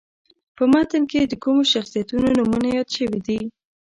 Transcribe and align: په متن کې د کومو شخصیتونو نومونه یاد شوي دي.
په 0.55 0.63
متن 0.71 1.03
کې 1.11 1.19
د 1.27 1.33
کومو 1.43 1.61
شخصیتونو 1.73 2.27
نومونه 2.37 2.67
یاد 2.77 2.89
شوي 2.97 3.19
دي. 3.27 3.39